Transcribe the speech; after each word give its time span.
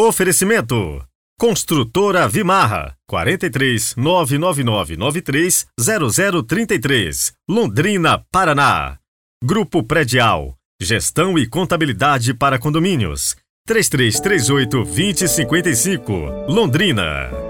Oferecimento 0.00 1.04
Construtora 1.36 2.28
Vimarra 2.28 2.94
43 3.08 3.96
99993 3.96 5.66
0033 5.76 7.32
Londrina, 7.48 8.24
Paraná. 8.30 8.98
Grupo 9.42 9.82
Predial 9.82 10.54
Gestão 10.80 11.36
e 11.36 11.48
Contabilidade 11.48 12.32
para 12.32 12.60
Condomínios 12.60 13.34
3338 13.66 14.84
2055 14.84 16.12
Londrina. 16.46 17.47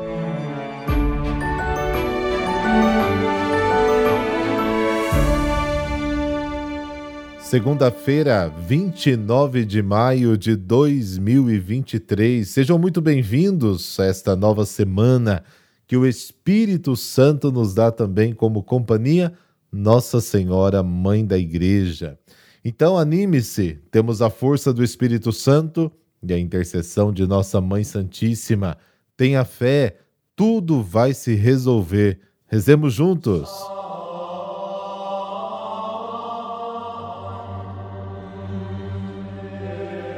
Segunda-feira, 7.49 8.53
29 8.67 9.65
de 9.65 9.81
maio 9.81 10.37
de 10.37 10.55
2023. 10.55 12.47
Sejam 12.47 12.79
muito 12.79 13.01
bem-vindos 13.01 13.99
a 13.99 14.05
esta 14.05 14.37
nova 14.37 14.67
semana 14.67 15.43
que 15.87 15.97
o 15.97 16.07
Espírito 16.07 16.95
Santo 16.95 17.51
nos 17.51 17.73
dá 17.73 17.91
também 17.91 18.35
como 18.35 18.63
companhia, 18.63 19.33
Nossa 19.73 20.21
Senhora, 20.21 20.83
Mãe 20.83 21.25
da 21.25 21.39
Igreja. 21.39 22.19
Então, 22.63 22.99
anime-se, 22.99 23.79
temos 23.91 24.21
a 24.21 24.29
força 24.29 24.71
do 24.71 24.85
Espírito 24.85 25.33
Santo 25.33 25.91
e 26.23 26.35
a 26.35 26.39
intercessão 26.39 27.11
de 27.11 27.27
Nossa 27.27 27.63
Mãe 27.63 27.83
Santíssima. 27.83 28.77
Tenha 29.17 29.43
fé, 29.43 29.97
tudo 30.37 30.83
vai 30.83 31.15
se 31.15 31.35
resolver. 31.35 32.21
Rezemos 32.47 32.93
juntos. 32.93 33.49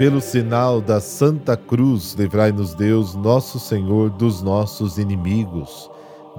Pelo 0.00 0.18
sinal 0.22 0.80
da 0.80 0.98
Santa 0.98 1.58
Cruz, 1.58 2.14
livrai-nos 2.14 2.72
Deus, 2.72 3.14
nosso 3.14 3.60
Senhor, 3.60 4.08
dos 4.08 4.40
nossos 4.40 4.96
inimigos. 4.96 5.90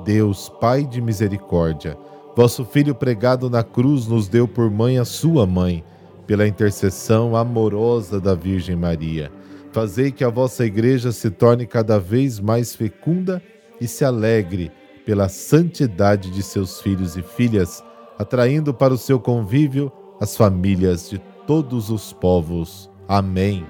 Deus, 0.04 0.50
Pai 0.50 0.84
de 0.84 1.00
misericórdia, 1.00 1.96
vosso 2.36 2.66
Filho 2.66 2.96
pregado 2.96 3.52
na 3.52 3.62
cruz 3.64 4.08
nos 4.08 4.28
deu 4.28 4.48
por 4.48 4.72
mãe 4.72 4.98
a 4.98 5.06
sua 5.06 5.46
mãe, 5.46 5.84
pela 6.26 6.48
intercessão 6.48 7.36
amorosa 7.36 8.20
da 8.20 8.34
Virgem 8.34 8.76
Maria. 8.76 9.32
Fazei 9.72 10.12
que 10.12 10.24
a 10.24 10.30
vossa 10.30 10.66
Igreja 10.66 11.12
se 11.12 11.30
torne 11.30 11.68
cada 11.68 12.00
vez 12.00 12.40
mais 12.40 12.74
fecunda 12.74 13.40
e 13.80 13.88
se 13.88 14.04
alegre 14.04 14.72
pela 15.06 15.30
santidade 15.30 16.32
de 16.32 16.42
seus 16.42 16.82
filhos 16.82 17.16
e 17.16 17.22
filhas, 17.22 17.84
atraindo 18.18 18.74
para 18.74 18.92
o 18.92 18.98
seu 18.98 19.20
convívio 19.20 19.92
as 20.20 20.36
famílias 20.36 21.12
de 21.12 21.22
todos 21.46 21.92
os 21.92 22.12
povos. 22.12 22.91
Amém. 23.12 23.66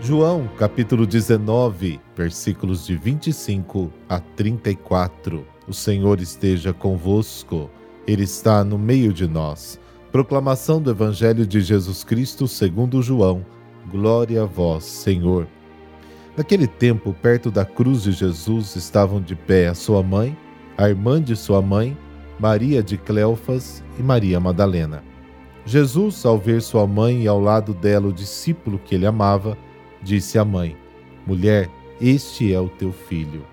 João, 0.00 0.48
capítulo 0.56 1.08
19, 1.08 1.98
versículos 2.14 2.86
de 2.86 2.96
25 2.96 3.92
a 4.08 4.20
34. 4.20 5.44
O 5.66 5.72
Senhor 5.72 6.20
esteja 6.20 6.72
convosco, 6.72 7.68
Ele 8.06 8.22
está 8.22 8.62
no 8.62 8.78
meio 8.78 9.12
de 9.12 9.26
nós. 9.26 9.80
Proclamação 10.12 10.80
do 10.80 10.92
Evangelho 10.92 11.44
de 11.44 11.60
Jesus 11.60 12.04
Cristo 12.04 12.46
segundo 12.46 13.02
João. 13.02 13.44
Glória 13.90 14.44
a 14.44 14.46
vós, 14.46 14.84
Senhor. 14.84 15.48
Naquele 16.36 16.68
tempo, 16.68 17.12
perto 17.12 17.50
da 17.50 17.64
cruz 17.64 18.04
de 18.04 18.12
Jesus, 18.12 18.76
estavam 18.76 19.20
de 19.20 19.34
pé 19.34 19.66
a 19.66 19.74
sua 19.74 20.00
mãe, 20.00 20.38
a 20.78 20.88
irmã 20.88 21.20
de 21.20 21.34
sua 21.34 21.60
mãe, 21.60 21.98
Maria 22.38 22.82
de 22.82 22.98
Cleofas 22.98 23.82
e 23.98 24.02
Maria 24.02 24.38
Madalena. 24.38 25.02
Jesus, 25.64 26.24
ao 26.24 26.38
ver 26.38 26.62
sua 26.62 26.86
mãe 26.86 27.22
e 27.22 27.28
ao 27.28 27.40
lado 27.40 27.72
dela 27.72 28.08
o 28.08 28.12
discípulo 28.12 28.78
que 28.78 28.94
ele 28.94 29.06
amava, 29.06 29.56
disse 30.02 30.38
à 30.38 30.44
mãe: 30.44 30.76
Mulher, 31.26 31.68
este 32.00 32.52
é 32.52 32.60
o 32.60 32.68
teu 32.68 32.92
filho. 32.92 33.44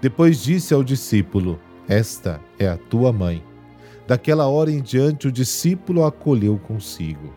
Depois 0.00 0.42
disse 0.42 0.74
ao 0.74 0.82
discípulo: 0.82 1.58
Esta 1.88 2.40
é 2.58 2.68
a 2.68 2.76
tua 2.76 3.12
mãe. 3.12 3.42
Daquela 4.06 4.46
hora 4.46 4.70
em 4.70 4.82
diante, 4.82 5.28
o 5.28 5.32
discípulo 5.32 6.04
a 6.04 6.08
acolheu 6.08 6.58
consigo. 6.58 7.32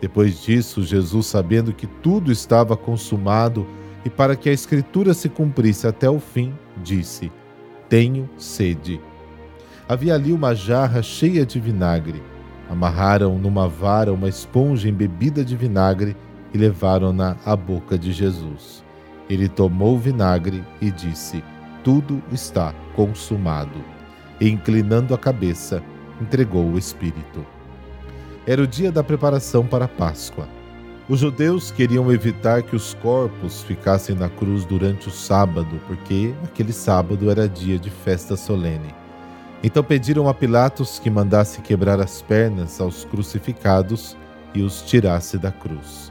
Depois 0.00 0.42
disso, 0.42 0.82
Jesus, 0.82 1.26
sabendo 1.26 1.72
que 1.72 1.86
tudo 1.86 2.32
estava 2.32 2.76
consumado 2.76 3.66
e 4.04 4.10
para 4.10 4.34
que 4.34 4.48
a 4.48 4.52
Escritura 4.52 5.12
se 5.12 5.28
cumprisse 5.28 5.86
até 5.86 6.08
o 6.08 6.18
fim, 6.18 6.54
disse: 6.82 7.30
Tenho 7.88 8.28
sede. 8.36 9.00
Havia 9.90 10.14
ali 10.14 10.32
uma 10.32 10.54
jarra 10.54 11.02
cheia 11.02 11.44
de 11.44 11.58
vinagre. 11.58 12.22
Amarraram 12.70 13.36
numa 13.36 13.66
vara 13.66 14.12
uma 14.12 14.28
esponja 14.28 14.88
embebida 14.88 15.44
de 15.44 15.56
vinagre 15.56 16.16
e 16.54 16.58
levaram-na 16.58 17.36
à 17.44 17.56
boca 17.56 17.98
de 17.98 18.12
Jesus. 18.12 18.84
Ele 19.28 19.48
tomou 19.48 19.96
o 19.96 19.98
vinagre 19.98 20.62
e 20.80 20.92
disse: 20.92 21.42
Tudo 21.82 22.22
está 22.30 22.72
consumado. 22.94 23.84
E, 24.40 24.48
inclinando 24.48 25.12
a 25.12 25.18
cabeça, 25.18 25.82
entregou 26.22 26.66
o 26.66 26.78
Espírito. 26.78 27.44
Era 28.46 28.62
o 28.62 28.68
dia 28.68 28.92
da 28.92 29.02
preparação 29.02 29.66
para 29.66 29.86
a 29.86 29.88
Páscoa. 29.88 30.46
Os 31.08 31.18
judeus 31.18 31.72
queriam 31.72 32.12
evitar 32.12 32.62
que 32.62 32.76
os 32.76 32.94
corpos 32.94 33.64
ficassem 33.64 34.14
na 34.14 34.28
cruz 34.28 34.64
durante 34.64 35.08
o 35.08 35.10
sábado, 35.10 35.80
porque 35.88 36.32
aquele 36.44 36.72
sábado 36.72 37.28
era 37.28 37.48
dia 37.48 37.76
de 37.76 37.90
festa 37.90 38.36
solene. 38.36 38.99
Então 39.62 39.84
pediram 39.84 40.28
a 40.28 40.34
Pilatos 40.34 40.98
que 40.98 41.10
mandasse 41.10 41.60
quebrar 41.60 42.00
as 42.00 42.22
pernas 42.22 42.80
aos 42.80 43.04
crucificados 43.04 44.16
e 44.54 44.62
os 44.62 44.82
tirasse 44.82 45.36
da 45.36 45.52
cruz. 45.52 46.10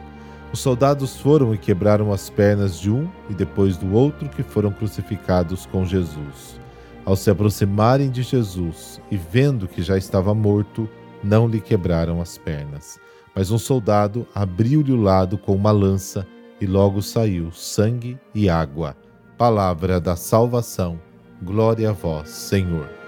Os 0.51 0.59
soldados 0.59 1.17
foram 1.17 1.53
e 1.53 1.57
quebraram 1.57 2.11
as 2.11 2.29
pernas 2.29 2.79
de 2.79 2.89
um 2.89 3.07
e 3.29 3.33
depois 3.33 3.77
do 3.77 3.93
outro 3.93 4.29
que 4.29 4.43
foram 4.43 4.71
crucificados 4.71 5.65
com 5.65 5.85
Jesus. 5.85 6.59
Ao 7.05 7.15
se 7.15 7.29
aproximarem 7.29 8.09
de 8.09 8.21
Jesus 8.21 8.99
e 9.09 9.17
vendo 9.17 9.67
que 9.67 9.81
já 9.81 9.97
estava 9.97 10.33
morto, 10.33 10.89
não 11.23 11.47
lhe 11.47 11.59
quebraram 11.59 12.21
as 12.21 12.37
pernas. 12.37 12.99
Mas 13.35 13.51
um 13.51 13.57
soldado 13.57 14.27
abriu-lhe 14.33 14.91
o 14.91 15.01
lado 15.01 15.37
com 15.37 15.55
uma 15.55 15.71
lança 15.71 16.25
e 16.59 16.65
logo 16.65 17.01
saiu 17.01 17.51
sangue 17.51 18.19
e 18.33 18.49
água. 18.49 18.95
Palavra 19.37 19.99
da 19.99 20.15
salvação. 20.15 20.99
Glória 21.41 21.89
a 21.89 21.93
vós, 21.93 22.29
Senhor. 22.29 22.98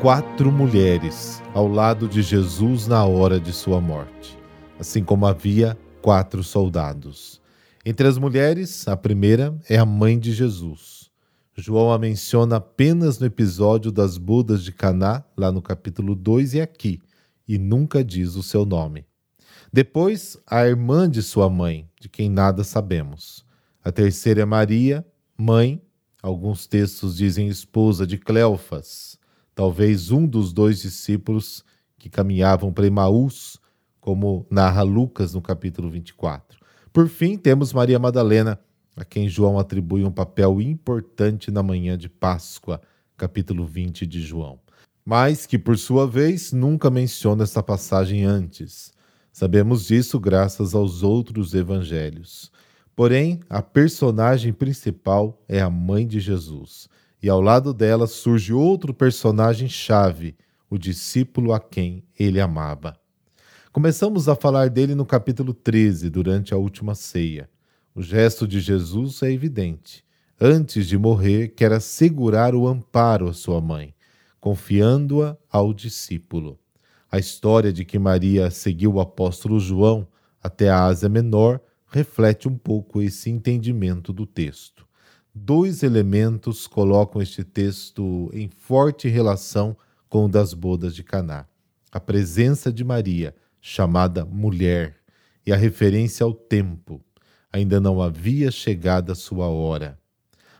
Quatro 0.00 0.52
mulheres 0.52 1.42
ao 1.52 1.66
lado 1.66 2.06
de 2.08 2.22
Jesus 2.22 2.86
na 2.86 3.04
hora 3.04 3.40
de 3.40 3.52
sua 3.52 3.80
morte, 3.80 4.38
assim 4.78 5.02
como 5.02 5.26
havia 5.26 5.76
quatro 6.00 6.44
soldados. 6.44 7.40
Entre 7.84 8.06
as 8.06 8.16
mulheres, 8.16 8.86
a 8.86 8.96
primeira 8.96 9.58
é 9.68 9.76
a 9.76 9.84
mãe 9.84 10.16
de 10.16 10.32
Jesus. 10.32 11.10
João 11.56 11.92
a 11.92 11.98
menciona 11.98 12.56
apenas 12.56 13.18
no 13.18 13.26
episódio 13.26 13.90
das 13.90 14.16
bodas 14.16 14.62
de 14.62 14.70
Caná, 14.70 15.24
lá 15.36 15.50
no 15.50 15.60
capítulo 15.60 16.14
2 16.14 16.54
e 16.54 16.60
aqui, 16.60 17.00
e 17.46 17.58
nunca 17.58 18.04
diz 18.04 18.36
o 18.36 18.42
seu 18.42 18.64
nome. 18.64 19.04
Depois, 19.72 20.38
a 20.46 20.64
irmã 20.64 21.10
de 21.10 21.24
sua 21.24 21.50
mãe, 21.50 21.90
de 22.00 22.08
quem 22.08 22.30
nada 22.30 22.62
sabemos. 22.62 23.44
A 23.82 23.90
terceira 23.90 24.42
é 24.42 24.44
Maria, 24.44 25.04
mãe, 25.36 25.82
alguns 26.22 26.68
textos 26.68 27.16
dizem 27.16 27.48
esposa 27.48 28.06
de 28.06 28.16
Cleofas 28.16 29.17
talvez 29.58 30.12
um 30.12 30.24
dos 30.24 30.52
dois 30.52 30.82
discípulos 30.82 31.64
que 31.98 32.08
caminhavam 32.08 32.72
para 32.72 32.86
Emaús, 32.86 33.58
como 34.00 34.46
narra 34.48 34.84
Lucas 34.84 35.34
no 35.34 35.42
capítulo 35.42 35.90
24. 35.90 36.60
Por 36.92 37.08
fim, 37.08 37.36
temos 37.36 37.72
Maria 37.72 37.98
Madalena, 37.98 38.60
a 38.94 39.04
quem 39.04 39.28
João 39.28 39.58
atribui 39.58 40.04
um 40.04 40.12
papel 40.12 40.60
importante 40.60 41.50
na 41.50 41.60
manhã 41.60 41.98
de 41.98 42.08
Páscoa, 42.08 42.80
capítulo 43.16 43.66
20 43.66 44.06
de 44.06 44.22
João. 44.22 44.60
Mas 45.04 45.44
que, 45.44 45.58
por 45.58 45.76
sua 45.76 46.06
vez, 46.06 46.52
nunca 46.52 46.88
menciona 46.88 47.42
essa 47.42 47.60
passagem 47.60 48.24
antes. 48.24 48.92
Sabemos 49.32 49.86
disso 49.86 50.20
graças 50.20 50.72
aos 50.72 51.02
outros 51.02 51.52
evangelhos. 51.52 52.52
Porém, 52.94 53.40
a 53.50 53.60
personagem 53.60 54.52
principal 54.52 55.42
é 55.48 55.60
a 55.60 55.68
mãe 55.68 56.06
de 56.06 56.20
Jesus 56.20 56.88
e 57.22 57.28
ao 57.28 57.40
lado 57.40 57.74
dela 57.74 58.06
surge 58.06 58.52
outro 58.52 58.94
personagem 58.94 59.68
chave, 59.68 60.36
o 60.70 60.78
discípulo 60.78 61.52
a 61.52 61.60
quem 61.60 62.04
ele 62.18 62.40
amava. 62.40 62.96
Começamos 63.72 64.28
a 64.28 64.34
falar 64.34 64.70
dele 64.70 64.94
no 64.94 65.04
capítulo 65.04 65.52
13, 65.52 66.10
durante 66.10 66.54
a 66.54 66.56
última 66.56 66.94
ceia. 66.94 67.48
O 67.94 68.02
gesto 68.02 68.46
de 68.46 68.60
Jesus 68.60 69.22
é 69.22 69.30
evidente. 69.30 70.04
Antes 70.40 70.86
de 70.86 70.96
morrer, 70.96 71.48
quer 71.48 71.72
assegurar 71.72 72.54
o 72.54 72.66
amparo 72.66 73.28
à 73.28 73.32
sua 73.32 73.60
mãe, 73.60 73.94
confiando-a 74.40 75.36
ao 75.50 75.74
discípulo. 75.74 76.58
A 77.10 77.18
história 77.18 77.72
de 77.72 77.84
que 77.84 77.98
Maria 77.98 78.50
seguiu 78.50 78.94
o 78.94 79.00
apóstolo 79.00 79.58
João 79.58 80.06
até 80.42 80.70
a 80.70 80.84
Ásia 80.84 81.08
Menor 81.08 81.60
reflete 81.86 82.48
um 82.48 82.56
pouco 82.56 83.02
esse 83.02 83.30
entendimento 83.30 84.12
do 84.12 84.26
texto. 84.26 84.87
Dois 85.38 85.82
elementos 85.82 86.66
colocam 86.66 87.22
este 87.22 87.44
texto 87.44 88.30
em 88.32 88.48
forte 88.48 89.08
relação 89.08 89.76
com 90.08 90.24
o 90.24 90.28
das 90.28 90.52
bodas 90.52 90.94
de 90.94 91.02
Caná: 91.02 91.46
a 91.90 92.00
presença 92.00 92.72
de 92.72 92.84
Maria, 92.84 93.34
chamada 93.60 94.24
mulher, 94.24 94.96
e 95.46 95.52
a 95.52 95.56
referência 95.56 96.24
ao 96.24 96.34
tempo. 96.34 97.00
Ainda 97.52 97.80
não 97.80 98.02
havia 98.02 98.50
chegado 98.50 99.10
a 99.10 99.14
sua 99.14 99.48
hora. 99.48 99.98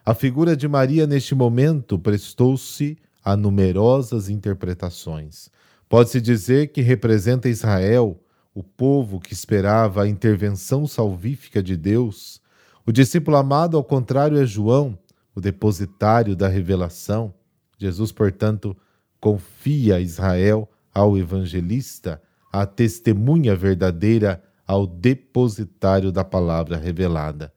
A 0.04 0.14
figura 0.14 0.56
de 0.56 0.66
Maria 0.66 1.06
neste 1.06 1.34
momento 1.34 1.98
prestou-se 1.98 2.96
a 3.22 3.36
numerosas 3.36 4.30
interpretações. 4.30 5.50
Pode-se 5.86 6.20
dizer 6.20 6.68
que 6.68 6.80
representa 6.80 7.48
Israel, 7.48 8.18
o 8.54 8.62
povo 8.62 9.20
que 9.20 9.34
esperava 9.34 10.02
a 10.02 10.08
intervenção 10.08 10.86
salvífica 10.86 11.62
de 11.62 11.76
Deus. 11.76 12.40
O 12.88 12.92
discípulo 12.92 13.36
amado, 13.36 13.76
ao 13.76 13.84
contrário, 13.84 14.38
é 14.38 14.46
João, 14.46 14.98
o 15.34 15.42
depositário 15.42 16.34
da 16.34 16.48
revelação. 16.48 17.34
Jesus, 17.76 18.10
portanto, 18.10 18.74
confia 19.20 20.00
Israel 20.00 20.66
ao 20.94 21.18
evangelista, 21.18 22.18
a 22.50 22.64
testemunha 22.64 23.54
verdadeira 23.54 24.42
ao 24.66 24.86
depositário 24.86 26.10
da 26.10 26.24
palavra 26.24 26.78
revelada. 26.78 27.52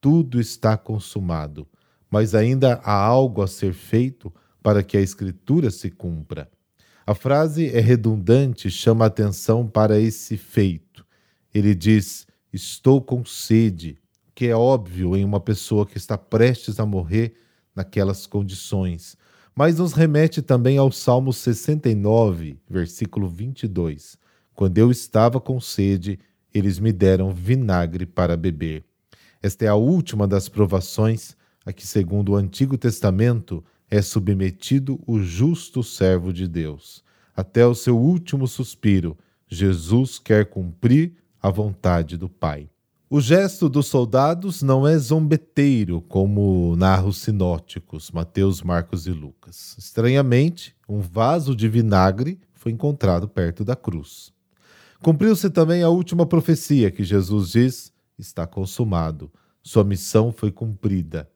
Tudo 0.00 0.40
está 0.40 0.76
consumado, 0.76 1.66
mas 2.08 2.32
ainda 2.32 2.74
há 2.84 2.94
algo 2.94 3.42
a 3.42 3.48
ser 3.48 3.72
feito 3.72 4.32
para 4.62 4.84
que 4.84 4.96
a 4.96 5.00
Escritura 5.00 5.72
se 5.72 5.90
cumpra. 5.90 6.48
A 7.04 7.16
frase 7.16 7.66
é 7.66 7.80
redundante, 7.80 8.70
chama 8.70 9.06
atenção 9.06 9.66
para 9.66 9.98
esse 9.98 10.36
feito. 10.36 11.04
Ele 11.52 11.74
diz: 11.74 12.28
Estou 12.52 13.02
com 13.02 13.24
sede, 13.24 13.98
que 14.38 14.46
é 14.46 14.54
óbvio 14.54 15.16
em 15.16 15.24
uma 15.24 15.40
pessoa 15.40 15.84
que 15.84 15.98
está 15.98 16.16
prestes 16.16 16.78
a 16.78 16.86
morrer 16.86 17.34
naquelas 17.74 18.26
condições 18.26 19.16
mas 19.58 19.76
nos 19.76 19.92
remete 19.92 20.40
também 20.40 20.78
ao 20.78 20.92
Salmo 20.92 21.32
69, 21.32 22.60
versículo 22.70 23.28
22. 23.28 24.16
Quando 24.54 24.78
eu 24.78 24.88
estava 24.88 25.40
com 25.40 25.60
sede, 25.60 26.16
eles 26.54 26.78
me 26.78 26.92
deram 26.92 27.34
vinagre 27.34 28.06
para 28.06 28.36
beber. 28.36 28.84
Esta 29.42 29.64
é 29.64 29.68
a 29.68 29.74
última 29.74 30.28
das 30.28 30.48
provações 30.48 31.36
a 31.66 31.72
que, 31.72 31.84
segundo 31.84 32.28
o 32.30 32.36
Antigo 32.36 32.78
Testamento, 32.78 33.64
é 33.90 34.00
submetido 34.00 35.00
o 35.04 35.18
justo 35.18 35.82
servo 35.82 36.32
de 36.32 36.46
Deus. 36.46 37.02
Até 37.36 37.66
o 37.66 37.74
seu 37.74 37.98
último 37.98 38.46
suspiro, 38.46 39.18
Jesus 39.48 40.20
quer 40.20 40.46
cumprir 40.46 41.16
a 41.42 41.50
vontade 41.50 42.16
do 42.16 42.28
Pai. 42.28 42.70
O 43.10 43.22
gesto 43.22 43.70
dos 43.70 43.86
soldados 43.86 44.60
não 44.60 44.86
é 44.86 44.98
zombeteiro, 44.98 46.02
como 46.02 46.76
narra 46.76 47.06
os 47.06 47.16
sinóticos, 47.16 48.10
Mateus, 48.10 48.60
Marcos 48.60 49.06
e 49.06 49.10
Lucas. 49.10 49.74
Estranhamente, 49.78 50.76
um 50.86 51.00
vaso 51.00 51.56
de 51.56 51.70
vinagre 51.70 52.38
foi 52.52 52.70
encontrado 52.70 53.26
perto 53.26 53.64
da 53.64 53.74
cruz. 53.74 54.30
Cumpriu-se 55.02 55.48
também 55.48 55.82
a 55.82 55.88
última 55.88 56.26
profecia 56.26 56.90
que 56.90 57.02
Jesus 57.02 57.52
diz: 57.52 57.92
está 58.18 58.46
consumado. 58.46 59.32
Sua 59.62 59.84
missão 59.84 60.30
foi 60.30 60.52
cumprida. 60.52 61.30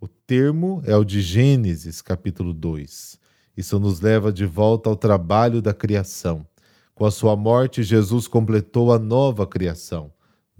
O 0.00 0.08
termo 0.08 0.80
é 0.86 0.96
o 0.96 1.04
de 1.04 1.20
Gênesis, 1.20 2.00
capítulo 2.00 2.54
2. 2.54 3.18
Isso 3.54 3.78
nos 3.78 4.00
leva 4.00 4.32
de 4.32 4.46
volta 4.46 4.88
ao 4.88 4.96
trabalho 4.96 5.60
da 5.60 5.74
criação. 5.74 6.46
Com 6.94 7.04
a 7.04 7.10
sua 7.10 7.36
morte, 7.36 7.82
Jesus 7.82 8.26
completou 8.26 8.90
a 8.90 8.98
nova 8.98 9.46
criação 9.46 10.10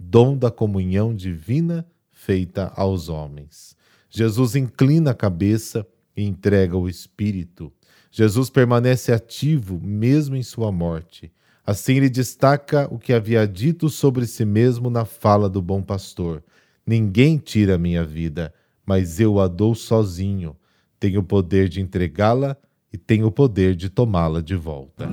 dom 0.01 0.35
da 0.35 0.49
comunhão 0.49 1.13
divina 1.13 1.85
feita 2.11 2.71
aos 2.75 3.07
homens. 3.07 3.75
Jesus 4.09 4.55
inclina 4.55 5.11
a 5.11 5.15
cabeça 5.15 5.85
e 6.15 6.23
entrega 6.23 6.75
o 6.75 6.89
espírito. 6.89 7.71
Jesus 8.11 8.49
permanece 8.49 9.13
ativo 9.13 9.79
mesmo 9.81 10.35
em 10.35 10.43
sua 10.43 10.71
morte. 10.71 11.31
Assim 11.65 11.95
ele 11.95 12.09
destaca 12.09 12.87
o 12.91 12.97
que 12.97 13.13
havia 13.13 13.47
dito 13.47 13.87
sobre 13.89 14.25
si 14.25 14.43
mesmo 14.43 14.89
na 14.89 15.05
fala 15.05 15.49
do 15.49 15.61
bom 15.61 15.81
pastor: 15.81 16.43
Ninguém 16.85 17.37
tira 17.37 17.77
minha 17.77 18.03
vida, 18.03 18.53
mas 18.85 19.19
eu 19.19 19.39
a 19.39 19.47
dou 19.47 19.75
sozinho. 19.75 20.55
Tenho 20.99 21.21
o 21.21 21.23
poder 21.23 21.69
de 21.69 21.79
entregá-la 21.79 22.57
e 22.91 22.97
tenho 22.97 23.27
o 23.27 23.31
poder 23.31 23.75
de 23.75 23.89
tomá-la 23.89 24.41
de 24.41 24.55
volta. 24.55 25.07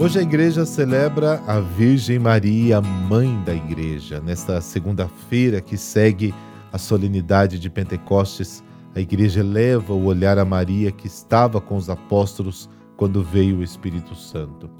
Hoje 0.00 0.18
a 0.18 0.22
igreja 0.22 0.64
celebra 0.64 1.42
a 1.46 1.60
Virgem 1.60 2.18
Maria, 2.18 2.80
mãe 2.80 3.38
da 3.44 3.52
igreja. 3.52 4.18
Nesta 4.18 4.58
segunda-feira 4.62 5.60
que 5.60 5.76
segue 5.76 6.34
a 6.72 6.78
solenidade 6.78 7.58
de 7.58 7.68
Pentecostes, 7.68 8.64
a 8.96 9.00
igreja 9.00 9.42
leva 9.42 9.92
o 9.92 10.06
olhar 10.06 10.38
a 10.38 10.44
Maria 10.44 10.90
que 10.90 11.06
estava 11.06 11.60
com 11.60 11.76
os 11.76 11.90
apóstolos 11.90 12.66
quando 12.96 13.22
veio 13.22 13.58
o 13.58 13.62
Espírito 13.62 14.14
Santo. 14.14 14.70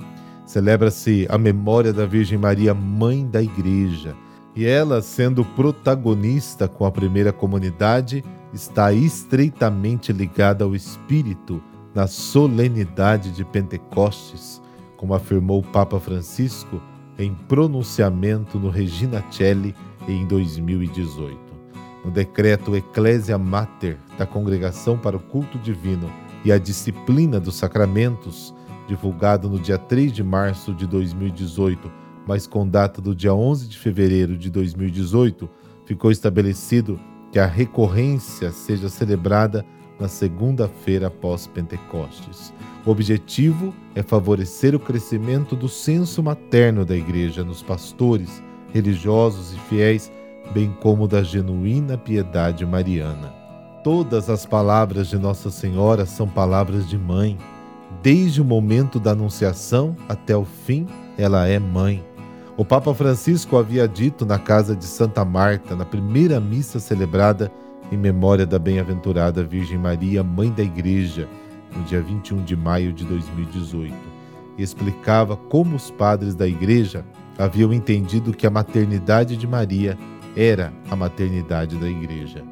Celebra-se 0.46 1.26
a 1.28 1.36
memória 1.36 1.92
da 1.92 2.06
Virgem 2.06 2.38
Maria, 2.38 2.72
mãe 2.72 3.28
da 3.28 3.42
igreja. 3.42 4.16
E 4.56 4.64
ela, 4.64 5.02
sendo 5.02 5.44
protagonista 5.44 6.66
com 6.66 6.86
a 6.86 6.90
primeira 6.90 7.30
comunidade, 7.30 8.24
está 8.54 8.90
estreitamente 8.90 10.14
ligada 10.14 10.64
ao 10.64 10.74
Espírito 10.74 11.62
na 11.94 12.06
solenidade 12.06 13.32
de 13.32 13.44
Pentecostes 13.44 14.62
como 15.00 15.14
afirmou 15.14 15.60
o 15.60 15.62
Papa 15.62 15.98
Francisco 15.98 16.78
em 17.18 17.32
pronunciamento 17.32 18.58
no 18.58 18.68
Regina 18.68 19.24
Celli 19.30 19.74
em 20.06 20.26
2018. 20.26 21.38
No 22.04 22.10
decreto 22.10 22.76
Ecclesia 22.76 23.38
Mater 23.38 23.96
da 24.18 24.26
Congregação 24.26 24.98
para 24.98 25.16
o 25.16 25.20
Culto 25.20 25.56
Divino 25.56 26.12
e 26.44 26.52
a 26.52 26.58
Disciplina 26.58 27.40
dos 27.40 27.54
Sacramentos, 27.54 28.54
divulgado 28.86 29.48
no 29.48 29.58
dia 29.58 29.78
3 29.78 30.12
de 30.12 30.22
março 30.22 30.74
de 30.74 30.86
2018, 30.86 31.90
mas 32.26 32.46
com 32.46 32.68
data 32.68 33.00
do 33.00 33.14
dia 33.14 33.32
11 33.32 33.68
de 33.68 33.78
fevereiro 33.78 34.36
de 34.36 34.50
2018, 34.50 35.48
ficou 35.86 36.10
estabelecido 36.10 37.00
que 37.32 37.38
a 37.38 37.46
recorrência 37.46 38.52
seja 38.52 38.90
celebrada 38.90 39.64
na 40.00 40.08
segunda-feira 40.08 41.08
após 41.08 41.46
Pentecostes. 41.46 42.52
O 42.86 42.90
objetivo 42.90 43.74
é 43.94 44.02
favorecer 44.02 44.74
o 44.74 44.80
crescimento 44.80 45.54
do 45.54 45.68
senso 45.68 46.22
materno 46.22 46.84
da 46.84 46.96
Igreja 46.96 47.44
nos 47.44 47.62
pastores, 47.62 48.42
religiosos 48.72 49.52
e 49.52 49.58
fiéis, 49.68 50.10
bem 50.52 50.74
como 50.80 51.06
da 51.06 51.22
genuína 51.22 51.98
piedade 51.98 52.64
mariana. 52.64 53.34
Todas 53.84 54.30
as 54.30 54.46
palavras 54.46 55.08
de 55.08 55.18
Nossa 55.18 55.50
Senhora 55.50 56.06
são 56.06 56.26
palavras 56.26 56.88
de 56.88 56.96
mãe. 56.96 57.38
Desde 58.02 58.40
o 58.40 58.44
momento 58.44 58.98
da 58.98 59.10
Anunciação 59.12 59.94
até 60.08 60.36
o 60.36 60.44
fim, 60.44 60.86
ela 61.18 61.46
é 61.46 61.58
mãe. 61.58 62.04
O 62.56 62.64
Papa 62.64 62.94
Francisco 62.94 63.56
havia 63.56 63.88
dito 63.88 64.26
na 64.26 64.38
casa 64.38 64.76
de 64.76 64.84
Santa 64.84 65.24
Marta, 65.24 65.74
na 65.74 65.84
primeira 65.84 66.38
missa 66.38 66.78
celebrada 66.78 67.50
em 67.90 67.96
memória 67.96 68.46
da 68.46 68.58
bem-aventurada 68.58 69.42
Virgem 69.42 69.78
Maria, 69.78 70.22
Mãe 70.22 70.50
da 70.50 70.62
Igreja, 70.62 71.28
no 71.76 71.82
dia 71.84 72.00
21 72.00 72.44
de 72.44 72.56
maio 72.56 72.92
de 72.92 73.04
2018, 73.04 73.94
e 74.56 74.62
explicava 74.62 75.36
como 75.36 75.76
os 75.76 75.90
padres 75.90 76.34
da 76.34 76.46
Igreja 76.46 77.04
haviam 77.38 77.72
entendido 77.72 78.32
que 78.32 78.46
a 78.46 78.50
maternidade 78.50 79.36
de 79.36 79.46
Maria 79.46 79.98
era 80.36 80.72
a 80.90 80.94
maternidade 80.94 81.76
da 81.76 81.88
Igreja. 81.88 82.44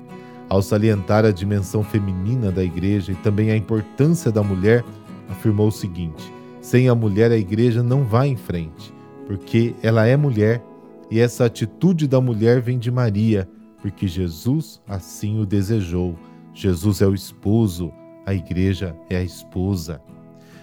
Ao 0.48 0.62
salientar 0.62 1.24
a 1.24 1.30
dimensão 1.30 1.84
feminina 1.84 2.50
da 2.50 2.64
Igreja 2.64 3.12
e 3.12 3.16
também 3.16 3.50
a 3.50 3.56
importância 3.56 4.32
da 4.32 4.42
mulher, 4.42 4.84
afirmou 5.28 5.68
o 5.68 5.72
seguinte: 5.72 6.32
sem 6.60 6.88
a 6.88 6.94
mulher 6.94 7.30
a 7.30 7.36
Igreja 7.36 7.82
não 7.82 8.02
vai 8.02 8.28
em 8.28 8.36
frente, 8.36 8.92
porque 9.26 9.74
ela 9.82 10.06
é 10.06 10.16
mulher 10.16 10.64
e 11.10 11.20
essa 11.20 11.44
atitude 11.44 12.08
da 12.08 12.20
mulher 12.20 12.60
vem 12.60 12.78
de 12.78 12.90
Maria 12.90 13.48
porque 13.80 14.06
Jesus 14.06 14.80
assim 14.86 15.40
o 15.40 15.46
desejou. 15.46 16.16
Jesus 16.52 17.00
é 17.00 17.06
o 17.06 17.14
esposo, 17.14 17.92
a 18.26 18.34
igreja 18.34 18.96
é 19.08 19.16
a 19.16 19.22
esposa. 19.22 20.00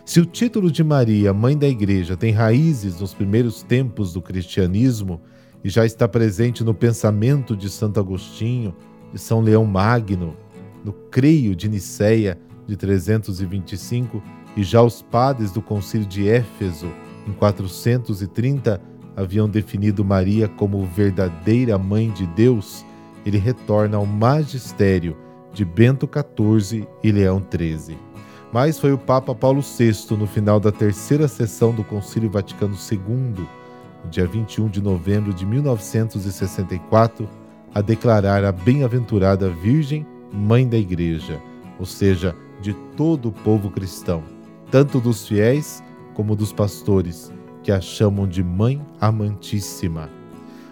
Se 0.05 0.19
o 0.19 0.25
título 0.25 0.72
de 0.72 0.84
Maria, 0.84 1.34
mãe 1.34 1.57
da 1.57 1.67
igreja, 1.67 2.15
tem 2.15 2.31
raízes 2.31 3.00
nos 3.00 3.13
primeiros 3.13 3.63
tempos 3.63 4.13
do 4.13 4.22
cristianismo 4.22 5.19
e 5.63 5.69
já 5.69 5.86
está 5.86 6.07
presente 6.07 6.63
no 6.63 6.74
pensamento 6.74 7.55
de 7.57 7.69
Santo 7.69 8.00
Agostinho, 8.00 8.75
de 9.12 9.19
São 9.19 9.41
Leão 9.41 9.65
Magno, 9.65 10.38
no 10.84 10.93
creio 10.93 11.55
de 11.55 11.67
Nicéia 11.67 12.38
de 12.67 12.75
325 12.75 14.22
e 14.55 14.63
já 14.63 14.81
os 14.81 15.01
padres 15.01 15.51
do 15.51 15.62
concílio 15.62 16.05
de 16.05 16.29
Éfeso 16.29 16.91
em 17.27 17.34
430 17.34 18.79
haviam 19.15 19.50
definido 19.50 20.05
Maria 20.05 20.48
como 20.48 20.86
verdadeira 20.86 21.77
mãe 21.77 22.12
de 22.12 22.27
Deus, 22.27 22.86
ele 23.25 23.38
retorna 23.38 23.98
ao 23.98 24.05
magistério 24.05 25.17
de 25.51 25.65
Bento 25.65 26.08
XIV 26.08 26.88
e 27.03 27.12
Leão 27.12 27.41
XIII. 27.41 27.98
Mas 28.53 28.79
foi 28.79 28.94
o 28.94 28.98
Papa 28.98 29.34
Paulo 29.34 29.62
VI, 29.62 30.15
no 30.15 30.27
final 30.27 30.60
da 30.60 30.72
terceira 30.72 31.27
sessão 31.27 31.74
do 31.74 31.84
Concílio 31.84 32.29
Vaticano 32.29 32.75
II, 32.75 33.46
no 34.03 34.10
dia 34.10 34.27
21 34.27 34.67
de 34.70 34.82
novembro 34.82 35.34
de 35.34 35.46
1964, 35.46 37.27
a 37.74 37.82
declarar 37.82 38.46
a 38.46 38.51
bem-aventurada 38.51 39.50
Virgem 39.50 40.05
Mãe 40.32 40.67
da 40.67 40.77
Igreja, 40.77 41.41
ou 41.79 41.86
seja, 41.86 42.36
de 42.62 42.74
todo 42.96 43.29
o 43.29 43.32
povo 43.32 43.70
cristão, 43.70 44.24
tanto 44.72 45.00
dos 45.00 45.27
fiéis 45.27 45.84
como 46.13 46.36
dos 46.36 46.53
pastores, 46.53 47.32
que 47.63 47.72
a 47.72 47.82
chamam 47.82 48.27
de 48.27 48.44
Mãe 48.44 48.82
Amantíssima. 49.01 50.10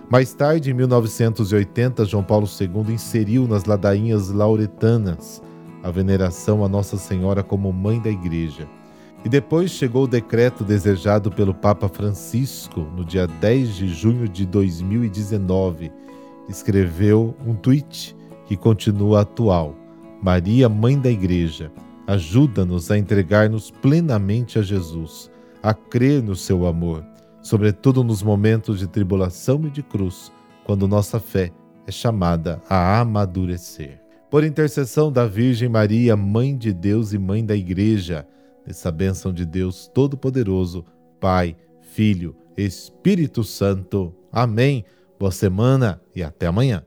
Mais 0.10 0.34
tarde, 0.34 0.72
em 0.72 0.74
1980, 0.74 2.06
João 2.06 2.24
Paulo 2.24 2.48
II 2.48 2.94
inseriu 2.94 3.48
nas 3.48 3.66
ladainhas 3.66 4.30
lauretanas 4.30 5.42
a 5.82 5.90
veneração 5.90 6.64
a 6.64 6.70
Nossa 6.70 6.98
Senhora 6.98 7.44
como 7.44 7.72
Mãe 7.74 8.00
da 8.00 8.10
Igreja. 8.10 8.68
E 9.26 9.30
depois 9.30 9.72
chegou 9.72 10.04
o 10.04 10.08
decreto 10.08 10.64
desejado 10.64 11.32
pelo 11.32 11.54
Papa 11.54 11.88
Francisco 11.88 12.82
no 12.96 13.06
dia 13.06 13.26
10 13.26 13.76
de 13.76 13.88
junho 13.88 14.28
de 14.28 14.46
2019. 14.46 15.92
Escreveu 16.50 17.36
um 17.46 17.56
tweet 17.56 18.16
que 18.46 18.58
continua 18.58 19.22
atual. 19.22 19.76
Maria, 20.22 20.68
Mãe 20.68 21.00
da 21.00 21.10
Igreja, 21.10 21.72
ajuda-nos 22.06 22.92
a 22.92 22.98
entregar-nos 22.98 23.72
plenamente 23.72 24.60
a 24.60 24.62
Jesus, 24.62 25.32
a 25.62 25.74
crer 25.74 26.22
no 26.22 26.36
seu 26.36 26.66
amor, 26.66 27.04
sobretudo 27.44 28.04
nos 28.04 28.24
momentos 28.24 28.80
de 28.80 28.88
tribulação 28.88 29.62
e 29.66 29.70
de 29.70 29.84
cruz, 29.84 30.32
quando 30.64 30.88
nossa 30.88 31.20
fé 31.20 31.52
é 31.86 31.92
chamada 31.92 32.62
a 32.68 33.00
amadurecer. 33.02 34.02
Por 34.32 34.44
intercessão 34.44 35.12
da 35.12 35.28
Virgem 35.28 35.70
Maria, 35.70 36.16
Mãe 36.18 36.58
de 36.58 36.74
Deus 36.74 37.14
e 37.14 37.20
Mãe 37.20 37.46
da 37.46 37.56
Igreja, 37.56 38.26
nessa 38.66 38.92
bênção 38.92 39.32
de 39.32 39.46
Deus 39.46 39.88
Todo-Poderoso, 39.94 40.86
Pai, 41.20 41.56
Filho, 41.82 42.36
Espírito 42.58 43.44
Santo. 43.44 44.16
Amém. 44.32 44.84
Boa 45.20 45.32
semana 45.32 46.02
e 46.16 46.24
até 46.24 46.48
amanhã. 46.48 46.84